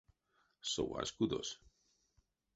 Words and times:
Совась 0.71 1.15
кудос. 1.17 1.49